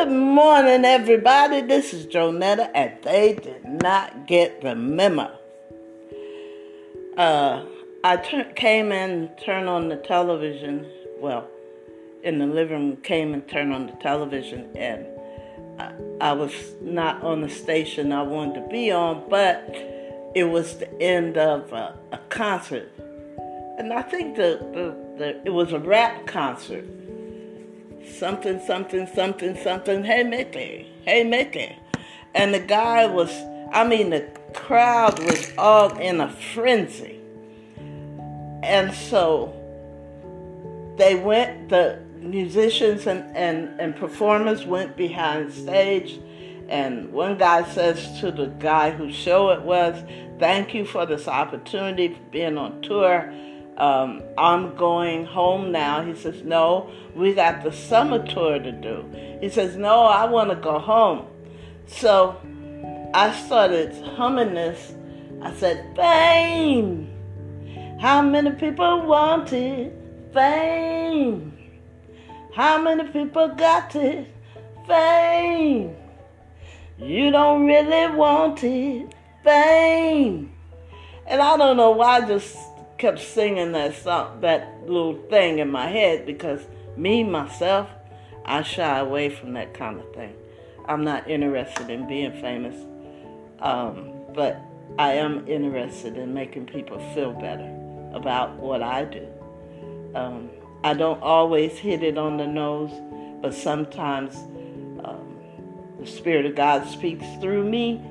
Good 0.00 0.12
morning, 0.12 0.86
everybody. 0.86 1.60
This 1.60 1.92
is 1.92 2.06
Jonetta, 2.06 2.70
and 2.74 2.92
they 3.02 3.34
did 3.34 3.66
not 3.66 4.26
get 4.26 4.62
the 4.62 4.74
memo. 4.74 5.30
Uh, 7.18 7.66
I 8.02 8.16
tur- 8.16 8.50
came 8.56 8.92
in, 8.92 9.28
turned 9.44 9.68
on 9.68 9.90
the 9.90 9.96
television. 9.96 10.90
Well, 11.18 11.46
in 12.22 12.38
the 12.38 12.46
living 12.46 12.88
room, 12.88 12.96
came 13.02 13.34
and 13.34 13.46
turned 13.46 13.74
on 13.74 13.88
the 13.88 13.92
television, 13.92 14.74
and 14.74 15.04
I, 15.78 15.92
I 16.30 16.32
was 16.32 16.54
not 16.80 17.22
on 17.22 17.42
the 17.42 17.50
station 17.50 18.10
I 18.10 18.22
wanted 18.22 18.62
to 18.62 18.68
be 18.68 18.90
on, 18.90 19.28
but 19.28 19.68
it 20.34 20.44
was 20.44 20.78
the 20.78 20.90
end 20.98 21.36
of 21.36 21.74
a, 21.74 21.94
a 22.12 22.18
concert, 22.30 22.90
and 23.76 23.92
I 23.92 24.00
think 24.00 24.36
the, 24.36 24.66
the, 24.72 25.18
the 25.18 25.40
it 25.44 25.50
was 25.50 25.74
a 25.74 25.78
rap 25.78 26.26
concert 26.26 26.86
something, 28.10 28.60
something, 28.60 29.06
something, 29.06 29.56
something. 29.56 30.04
Hey, 30.04 30.22
Mickey. 30.22 30.92
Hey, 31.02 31.24
Mickey. 31.24 31.76
And 32.34 32.54
the 32.54 32.60
guy 32.60 33.06
was, 33.06 33.30
I 33.72 33.86
mean, 33.86 34.10
the 34.10 34.28
crowd 34.54 35.18
was 35.20 35.52
all 35.56 35.96
in 35.98 36.20
a 36.20 36.30
frenzy. 36.30 37.20
And 38.62 38.92
so 38.92 39.54
they 40.96 41.14
went, 41.14 41.70
the 41.70 42.00
musicians 42.18 43.06
and, 43.06 43.36
and, 43.36 43.80
and 43.80 43.96
performers 43.96 44.66
went 44.66 44.96
behind 44.96 45.52
stage. 45.52 46.20
And 46.68 47.12
one 47.12 47.38
guy 47.38 47.68
says 47.70 48.20
to 48.20 48.30
the 48.30 48.46
guy 48.46 48.90
whose 48.90 49.14
show 49.14 49.50
it 49.50 49.62
was, 49.62 50.04
Thank 50.38 50.72
you 50.72 50.86
for 50.86 51.04
this 51.04 51.28
opportunity 51.28 52.14
for 52.14 52.20
being 52.30 52.56
on 52.56 52.80
tour 52.80 53.32
um, 53.76 54.22
I'm 54.36 54.76
going 54.76 55.24
home 55.24 55.72
now. 55.72 56.02
He 56.04 56.14
says, 56.14 56.42
No, 56.44 56.90
we 57.14 57.34
got 57.34 57.62
the 57.62 57.72
summer 57.72 58.24
tour 58.26 58.58
to 58.58 58.72
do. 58.72 59.04
He 59.40 59.48
says, 59.48 59.76
No, 59.76 60.02
I 60.02 60.26
want 60.26 60.50
to 60.50 60.56
go 60.56 60.78
home. 60.78 61.26
So 61.86 62.40
I 63.14 63.32
started 63.32 63.94
humming 64.04 64.54
this. 64.54 64.94
I 65.42 65.54
said, 65.54 65.96
Fame. 65.96 67.08
How 68.00 68.22
many 68.22 68.52
people 68.52 69.06
want 69.06 69.52
it? 69.52 69.92
Fame. 70.32 71.56
How 72.54 72.80
many 72.80 73.04
people 73.10 73.48
got 73.48 73.94
it? 73.94 74.26
Fame. 74.86 75.96
You 76.98 77.30
don't 77.30 77.66
really 77.66 78.14
want 78.14 78.62
it. 78.64 79.14
Fame. 79.42 80.52
And 81.26 81.40
I 81.40 81.56
don't 81.56 81.76
know 81.76 81.92
why 81.92 82.18
I 82.18 82.26
just 82.26 82.56
kept 83.00 83.18
singing 83.18 83.72
that 83.72 83.94
song, 83.94 84.42
that 84.42 84.82
little 84.86 85.16
thing 85.30 85.58
in 85.58 85.70
my 85.70 85.86
head 85.86 86.26
because 86.26 86.60
me 86.98 87.24
myself, 87.24 87.88
I 88.44 88.62
shy 88.62 88.98
away 88.98 89.30
from 89.30 89.54
that 89.54 89.72
kind 89.72 89.98
of 89.98 90.14
thing. 90.14 90.34
I'm 90.86 91.02
not 91.02 91.28
interested 91.28 91.88
in 91.88 92.06
being 92.06 92.32
famous, 92.42 92.76
um, 93.60 94.12
but 94.34 94.60
I 94.98 95.14
am 95.14 95.48
interested 95.48 96.18
in 96.18 96.34
making 96.34 96.66
people 96.66 96.98
feel 97.14 97.32
better 97.32 97.74
about 98.12 98.56
what 98.56 98.82
I 98.82 99.04
do. 99.06 99.26
Um, 100.14 100.50
I 100.84 100.92
don't 100.92 101.22
always 101.22 101.78
hit 101.78 102.02
it 102.02 102.18
on 102.18 102.36
the 102.36 102.46
nose, 102.46 102.92
but 103.40 103.54
sometimes 103.54 104.36
um, 105.04 105.38
the 105.98 106.06
Spirit 106.06 106.44
of 106.44 106.54
God 106.54 106.86
speaks 106.86 107.24
through 107.40 107.64
me, 107.64 108.04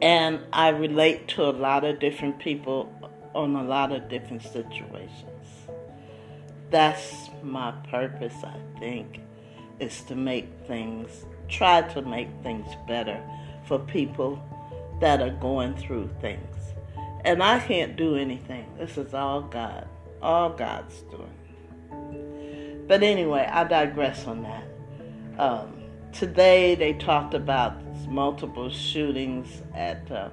and 0.00 0.40
I 0.50 0.68
relate 0.68 1.28
to 1.28 1.42
a 1.42 1.52
lot 1.52 1.84
of 1.84 2.00
different 2.00 2.38
people 2.38 2.90
on 3.34 3.56
a 3.56 3.62
lot 3.62 3.92
of 3.92 4.08
different 4.08 4.42
situations. 4.42 5.30
That's 6.70 7.28
my 7.42 7.72
purpose, 7.90 8.34
I 8.42 8.56
think, 8.78 9.20
is 9.80 10.02
to 10.02 10.14
make 10.14 10.48
things, 10.66 11.24
try 11.48 11.82
to 11.82 12.02
make 12.02 12.28
things 12.42 12.66
better 12.86 13.22
for 13.66 13.78
people 13.78 14.42
that 15.00 15.20
are 15.20 15.30
going 15.30 15.74
through 15.76 16.10
things. 16.20 16.56
And 17.24 17.42
I 17.42 17.58
can't 17.58 17.96
do 17.96 18.16
anything. 18.16 18.66
This 18.78 18.96
is 18.98 19.14
all 19.14 19.42
God, 19.42 19.86
all 20.22 20.50
God's 20.50 21.02
doing. 21.02 22.84
But 22.86 23.02
anyway, 23.02 23.48
I 23.50 23.64
digress 23.64 24.26
on 24.26 24.42
that. 24.42 24.64
Um, 25.38 25.82
today 26.12 26.74
they 26.74 26.92
talked 26.92 27.34
about 27.34 27.80
multiple 28.08 28.70
shootings 28.70 29.62
at. 29.74 30.10
Uh, 30.10 30.28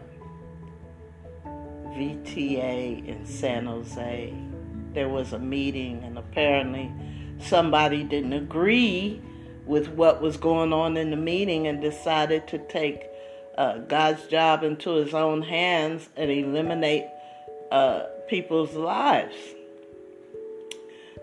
VTA 1.94 3.06
in 3.06 3.26
San 3.26 3.66
Jose. 3.66 4.34
There 4.94 5.10
was 5.10 5.34
a 5.34 5.40
meeting, 5.40 6.04
and 6.04 6.18
apparently 6.18 6.92
somebody 7.40 8.04
didn't 8.04 8.34
agree 8.34 9.22
with 9.66 9.90
what 9.90 10.22
was 10.22 10.38
going 10.38 10.74
on 10.74 10.98
in 10.98 11.12
the 11.12 11.18
meeting 11.18 11.68
and 11.68 11.82
decided 11.82 12.48
to 12.48 12.58
take 12.58 13.04
uh, 13.58 13.78
God's 13.80 14.26
job 14.28 14.64
into 14.64 14.92
his 14.96 15.14
own 15.14 15.42
hands 15.42 16.10
and 16.16 16.32
eliminate 16.32 17.06
uh, 17.72 18.04
people's 18.28 18.74
lives. 18.74 19.36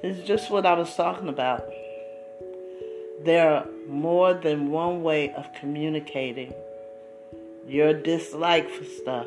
This 0.03 0.19
is 0.19 0.27
just 0.27 0.51
what 0.51 0.65
I 0.65 0.75
was 0.75 0.95
talking 0.95 1.29
about. 1.29 1.67
There 3.25 3.51
are 3.53 3.67
more 3.89 4.35
than 4.35 4.71
one 4.71 5.03
way 5.03 5.33
of 5.33 5.53
communicating 5.55 6.55
your 7.67 7.93
dislike 7.93 8.71
for 8.71 8.85
stuff 8.85 9.27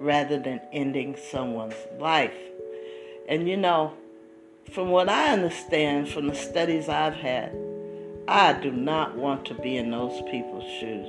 rather 0.00 0.38
than 0.38 0.60
ending 0.72 1.16
someone's 1.30 1.74
life. 1.98 2.34
And 3.28 3.48
you 3.48 3.56
know, 3.56 3.92
from 4.72 4.88
what 4.90 5.08
I 5.08 5.32
understand 5.32 6.08
from 6.08 6.28
the 6.28 6.34
studies 6.34 6.88
I've 6.88 7.14
had, 7.14 7.54
I 8.26 8.54
do 8.54 8.70
not 8.70 9.16
want 9.16 9.44
to 9.46 9.54
be 9.54 9.76
in 9.76 9.90
those 9.90 10.20
people's 10.30 10.70
shoes. 10.80 11.08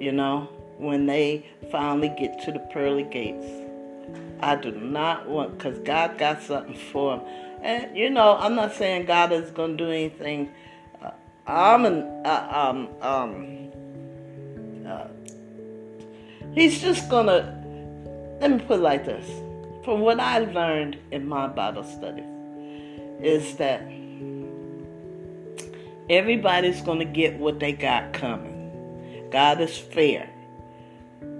You 0.00 0.12
know, 0.12 0.48
when 0.78 1.06
they 1.06 1.44
finally 1.70 2.08
get 2.18 2.42
to 2.44 2.52
the 2.52 2.58
pearly 2.58 3.04
gates. 3.04 3.46
I 4.40 4.56
do 4.56 4.72
not 4.72 5.28
want, 5.28 5.58
because 5.58 5.78
God 5.80 6.16
got 6.16 6.42
something 6.42 6.74
for 6.74 7.18
them. 7.18 7.26
And, 7.62 7.96
you 7.96 8.08
know, 8.08 8.38
I'm 8.38 8.54
not 8.54 8.72
saying 8.72 9.04
God 9.04 9.32
is 9.32 9.50
going 9.50 9.76
to 9.76 9.84
do 9.84 9.90
anything. 9.90 10.48
Uh, 11.02 11.10
I'm 11.46 11.84
an, 11.84 12.02
uh, 12.24 12.48
um, 12.50 12.88
um, 13.02 14.86
uh, 14.86 15.08
He's 16.52 16.80
just 16.80 17.08
gonna, 17.08 17.56
let 18.40 18.50
me 18.50 18.58
put 18.58 18.80
it 18.80 18.82
like 18.82 19.04
this. 19.04 19.26
From 19.84 20.00
what 20.00 20.20
I 20.20 20.38
learned 20.38 20.98
in 21.10 21.26
my 21.26 21.46
Bible 21.46 21.84
studies, 21.84 22.24
is 23.22 23.56
that 23.56 23.82
everybody's 26.08 26.80
gonna 26.82 27.04
get 27.04 27.38
what 27.38 27.60
they 27.60 27.72
got 27.72 28.12
coming. 28.12 29.28
God 29.30 29.60
is 29.60 29.78
fair, 29.78 30.28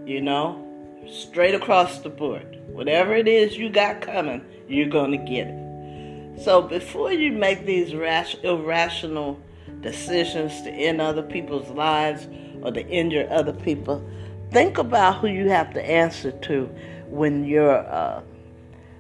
you 0.07 0.21
know, 0.21 0.65
straight 1.11 1.55
across 1.55 1.99
the 1.99 2.09
board. 2.09 2.59
Whatever 2.69 3.15
it 3.15 3.27
is 3.27 3.57
you 3.57 3.69
got 3.69 4.01
coming, 4.01 4.45
you're 4.69 4.89
gonna 4.89 5.19
get 5.19 5.49
it. 5.49 6.41
So 6.41 6.63
before 6.63 7.13
you 7.13 7.33
make 7.33 7.67
these 7.67 7.95
rash, 7.95 8.37
irrational 8.43 9.39
decisions 9.81 10.63
to 10.63 10.71
end 10.71 11.01
other 11.01 11.23
people's 11.23 11.69
lives 11.71 12.29
or 12.63 12.71
to 12.71 12.87
injure 12.87 13.27
other 13.31 13.53
people, 13.53 14.09
think 14.51 14.79
about 14.79 15.19
who 15.19 15.29
you 15.29 15.49
have 15.49 15.73
to 15.75 15.83
answer 15.83 16.33
to 16.33 16.67
when 17.07 17.45
you're 17.45 17.79
uh, 17.79 18.23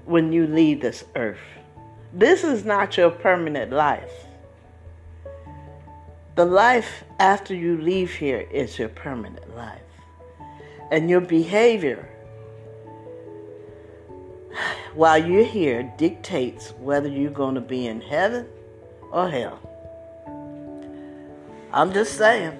when 0.05 0.33
you 0.33 0.47
leave 0.47 0.81
this 0.81 1.05
earth. 1.15 1.38
This 2.12 2.43
is 2.43 2.65
not 2.65 2.97
your 2.97 3.11
permanent 3.11 3.72
life. 3.72 4.12
The 6.34 6.44
life 6.44 7.05
after 7.19 7.55
you 7.55 7.81
leave 7.81 8.12
here 8.12 8.41
is 8.50 8.78
your 8.78 8.88
permanent 8.88 9.55
life. 9.56 9.81
And 10.91 11.09
your 11.09 11.21
behavior 11.21 12.09
while 14.94 15.25
you're 15.25 15.44
here 15.44 15.93
dictates 15.96 16.70
whether 16.79 17.08
you're 17.08 17.31
going 17.31 17.55
to 17.55 17.61
be 17.61 17.87
in 17.87 18.00
heaven 18.00 18.46
or 19.12 19.29
hell. 19.29 19.61
I'm 21.73 21.93
just 21.93 22.17
saying. 22.17 22.58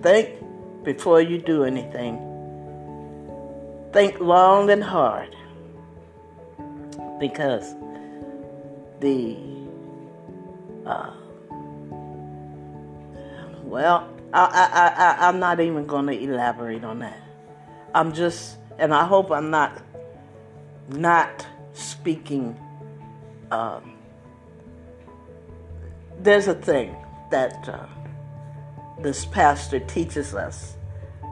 Think 0.00 0.45
before 0.86 1.20
you 1.20 1.36
do 1.36 1.64
anything. 1.64 2.14
Think 3.92 4.20
long 4.20 4.70
and 4.70 4.82
hard 4.82 5.34
because 7.18 7.74
the 9.00 9.36
uh, 10.86 11.10
well, 13.64 14.08
I, 14.32 14.44
I, 14.44 15.02
I, 15.04 15.28
I'm 15.28 15.40
not 15.40 15.58
even 15.58 15.86
going 15.86 16.06
to 16.06 16.12
elaborate 16.12 16.84
on 16.84 17.00
that. 17.00 17.20
I'm 17.92 18.12
just, 18.12 18.58
and 18.78 18.94
I 18.94 19.04
hope 19.04 19.32
I'm 19.32 19.50
not 19.50 19.82
not 20.88 21.44
speaking. 21.72 22.56
Um, 23.50 23.94
there's 26.20 26.46
a 26.46 26.54
thing 26.54 26.94
that 27.32 27.68
uh, 27.68 27.86
this 29.00 29.24
pastor 29.26 29.80
teaches 29.80 30.32
us 30.32 30.75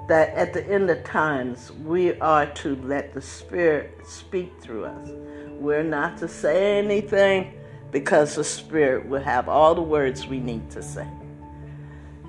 that 0.08 0.30
at 0.30 0.52
the 0.52 0.66
end 0.66 0.90
of 0.90 1.02
times 1.04 1.72
we 1.72 2.18
are 2.20 2.46
to 2.46 2.76
let 2.76 3.14
the 3.14 3.22
Spirit 3.22 3.98
speak 4.06 4.52
through 4.60 4.84
us. 4.84 5.10
We're 5.48 5.82
not 5.82 6.18
to 6.18 6.28
say 6.28 6.78
anything 6.78 7.54
because 7.90 8.34
the 8.34 8.44
Spirit 8.44 9.06
will 9.06 9.22
have 9.22 9.48
all 9.48 9.74
the 9.74 9.82
words 9.82 10.26
we 10.26 10.40
need 10.40 10.70
to 10.72 10.82
say. 10.82 11.08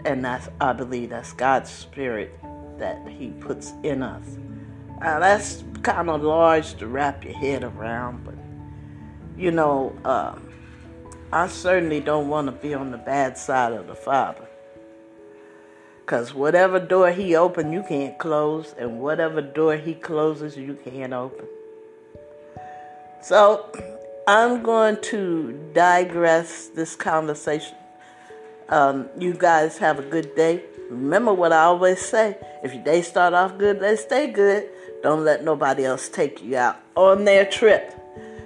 And 0.06 0.24
that's, 0.24 0.48
I 0.62 0.74
believe 0.74 1.10
that's 1.10 1.34
God's 1.34 1.70
Spirit 1.70 2.40
that 2.78 3.06
He 3.08 3.30
puts 3.32 3.74
in 3.84 4.04
us. 4.04 4.38
Now, 5.02 5.20
that's 5.20 5.64
kind 5.82 6.10
of 6.10 6.22
large 6.22 6.76
to 6.76 6.88
wrap 6.88 7.26
your 7.26 7.34
head 7.34 7.64
around, 7.64 8.24
but 8.24 8.36
you 9.38 9.52
know, 9.52 9.96
uh, 10.06 10.36
I 11.32 11.48
certainly 11.48 12.00
don't 12.00 12.30
want 12.30 12.48
to 12.48 12.52
be 12.54 12.74
on 12.74 12.92
the 12.92 12.98
bad 12.98 13.38
side 13.38 13.74
of 13.74 13.88
the 13.88 13.96
Father. 13.96 14.45
Because 16.06 16.36
whatever 16.36 16.80
door 16.80 17.10
He 17.10 17.36
opens, 17.36 17.74
you 17.74 17.82
can't 17.82 18.16
close, 18.20 18.76
and 18.78 19.00
whatever 19.00 19.42
door 19.42 19.76
He 19.76 19.96
closes, 19.96 20.56
you 20.56 20.78
can't 20.86 21.14
open. 21.14 21.48
So, 23.24 23.72
I'm 24.28 24.62
going 24.62 25.02
to 25.02 25.72
digress 25.74 26.68
this 26.68 26.96
conversation. 26.96 27.76
Um, 28.70 29.10
you 29.18 29.34
guys 29.34 29.80
have 29.80 29.98
a 29.98 30.04
good 30.04 30.36
day. 30.36 30.62
Remember 30.92 31.34
what 31.34 31.52
I 31.52 31.64
always 31.64 32.00
say 32.00 32.38
if 32.64 32.72
your 32.72 32.84
day 32.84 33.02
start 33.02 33.34
off 33.34 33.58
good, 33.58 33.80
they 33.80 33.96
stay 33.96 34.32
good. 34.32 34.70
Don't 35.02 35.24
let 35.24 35.44
nobody 35.44 35.86
else 35.86 36.08
take 36.08 36.44
you 36.44 36.56
out 36.58 36.78
on 36.94 37.26
their 37.26 37.46
trip 37.46 37.94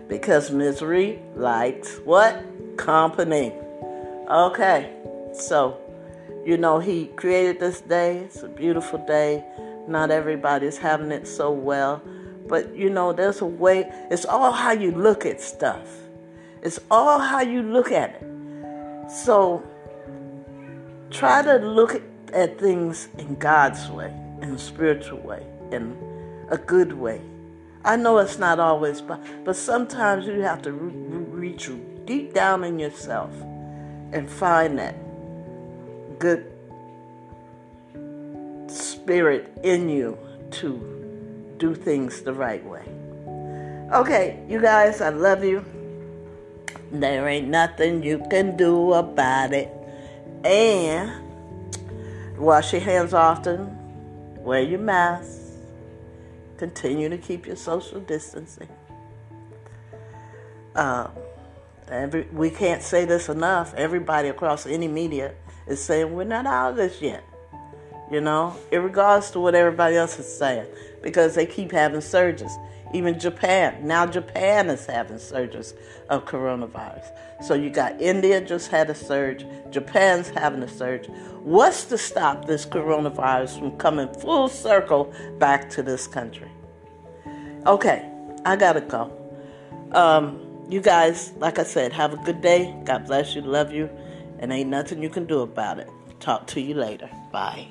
because 0.07 0.49
misery 0.49 1.19
likes 1.35 1.97
what? 2.05 2.41
Company. 2.77 3.53
Okay, 4.29 4.93
so 5.33 5.77
you 6.45 6.57
know, 6.57 6.79
He 6.79 7.07
created 7.07 7.59
this 7.59 7.81
day. 7.81 8.19
It's 8.19 8.43
a 8.43 8.47
beautiful 8.47 8.99
day. 9.05 9.43
Not 9.87 10.11
everybody's 10.11 10.77
having 10.77 11.11
it 11.11 11.27
so 11.27 11.51
well, 11.51 12.01
but 12.47 12.75
you 12.75 12.89
know, 12.89 13.11
there's 13.13 13.41
a 13.41 13.45
way. 13.45 13.89
It's 14.11 14.25
all 14.25 14.51
how 14.51 14.71
you 14.71 14.91
look 14.91 15.25
at 15.25 15.41
stuff, 15.41 15.87
it's 16.61 16.79
all 16.91 17.19
how 17.19 17.41
you 17.41 17.61
look 17.61 17.91
at 17.91 18.21
it. 18.21 19.11
So 19.11 19.63
try 21.09 21.41
to 21.41 21.55
look 21.55 22.01
at 22.33 22.59
things 22.59 23.09
in 23.17 23.35
God's 23.35 23.89
way, 23.89 24.13
in 24.41 24.51
a 24.51 24.59
spiritual 24.59 25.19
way, 25.19 25.45
in 25.71 25.97
a 26.49 26.57
good 26.57 26.93
way. 26.93 27.21
I 27.83 27.95
know 27.95 28.17
it's 28.17 28.37
not 28.37 28.59
always, 28.59 29.01
but, 29.01 29.21
but 29.45 29.55
sometimes 29.55 30.27
you 30.27 30.41
have 30.41 30.61
to 30.63 30.71
re- 30.73 31.49
reach 31.49 31.69
deep 32.05 32.33
down 32.33 32.63
in 32.63 32.77
yourself 32.77 33.31
and 34.11 34.29
find 34.29 34.77
that 34.77 34.95
good 36.19 36.51
spirit 38.69 39.51
in 39.63 39.89
you 39.89 40.17
to 40.51 41.55
do 41.57 41.73
things 41.73 42.21
the 42.21 42.33
right 42.33 42.63
way. 42.65 42.85
Okay, 43.93 44.43
you 44.47 44.61
guys, 44.61 45.01
I 45.01 45.09
love 45.09 45.43
you. 45.43 45.65
There 46.91 47.27
ain't 47.27 47.47
nothing 47.47 48.03
you 48.03 48.23
can 48.29 48.55
do 48.55 48.93
about 48.93 49.53
it. 49.53 49.69
And 50.43 51.11
wash 52.37 52.73
your 52.73 52.81
hands 52.81 53.13
often, 53.13 53.75
wear 54.43 54.61
your 54.61 54.79
mask, 54.79 55.39
continue 56.57 57.09
to 57.09 57.17
keep 57.17 57.45
your 57.45 57.55
social 57.55 57.99
distancing. 57.99 58.69
Uh, 60.75 61.07
every, 61.89 62.23
we 62.31 62.49
can't 62.49 62.81
say 62.81 63.05
this 63.05 63.27
enough. 63.27 63.73
Everybody 63.73 64.29
across 64.29 64.65
any 64.65 64.87
media 64.87 65.33
is 65.69 65.81
saying 65.81 66.13
we're 66.13 66.23
not 66.23 66.45
out 66.45 66.71
of 66.71 66.75
this 66.77 67.01
yet. 67.01 67.23
You 68.11 68.21
know, 68.21 68.55
in 68.71 68.81
regards 68.81 69.29
to 69.31 69.39
what 69.39 69.53
everybody 69.53 69.95
else 69.95 70.17
is 70.17 70.27
saying, 70.27 70.65
because 71.03 71.35
they 71.35 71.45
keep 71.45 71.71
having 71.71 72.01
surges. 72.01 72.51
Even 72.91 73.19
Japan, 73.19 73.85
now 73.85 74.07
Japan 74.07 74.67
is 74.71 74.87
having 74.87 75.19
surges 75.19 75.75
of 76.09 76.25
coronavirus. 76.25 77.05
So 77.43 77.53
you 77.53 77.69
got 77.69 78.01
India 78.01 78.41
just 78.41 78.71
had 78.71 78.89
a 78.89 78.95
surge, 78.95 79.45
Japan's 79.69 80.29
having 80.29 80.63
a 80.63 80.67
surge. 80.67 81.05
What's 81.43 81.85
to 81.85 81.99
stop 81.99 82.45
this 82.45 82.65
coronavirus 82.65 83.59
from 83.59 83.77
coming 83.77 84.11
full 84.15 84.49
circle 84.49 85.13
back 85.37 85.69
to 85.71 85.83
this 85.83 86.07
country? 86.07 86.49
Okay, 87.67 88.09
I 88.43 88.55
gotta 88.55 88.81
go. 88.81 89.15
Um, 89.91 90.65
you 90.67 90.81
guys, 90.81 91.31
like 91.37 91.59
I 91.59 91.63
said, 91.63 91.93
have 91.93 92.13
a 92.13 92.17
good 92.17 92.41
day. 92.41 92.75
God 92.85 93.05
bless 93.05 93.35
you, 93.35 93.41
love 93.41 93.71
you, 93.71 93.87
and 94.39 94.51
ain't 94.51 94.69
nothing 94.69 95.03
you 95.03 95.09
can 95.09 95.25
do 95.25 95.41
about 95.41 95.79
it. 95.79 95.89
Talk 96.19 96.47
to 96.47 96.61
you 96.61 96.73
later. 96.73 97.09
Bye. 97.31 97.67